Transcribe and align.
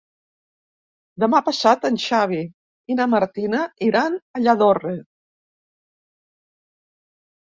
Demà 1.23 1.41
passat 1.49 1.85
en 1.89 1.99
Xavi 2.05 2.41
i 2.93 2.97
na 3.01 3.07
Martina 3.13 3.61
iran 3.91 4.17
a 4.39 4.43
Lladorre. 4.47 4.95